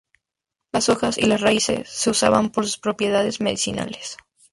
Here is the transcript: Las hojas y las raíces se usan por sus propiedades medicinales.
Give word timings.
Las 0.73 0.89
hojas 0.89 1.19
y 1.19 1.27
las 1.27 1.41
raíces 1.41 1.87
se 1.87 2.09
usan 2.09 2.49
por 2.49 2.65
sus 2.65 2.79
propiedades 2.79 3.39
medicinales. 3.39 4.17